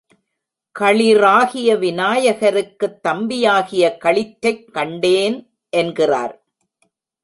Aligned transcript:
களிறாகிய 0.79 1.77
விநாயகருக்குத் 1.77 2.99
தம்பியாகிய 3.07 3.97
களிற்றைக் 3.97 4.73
கண்டேன் 4.73 5.59
என்கிறார். 5.69 6.45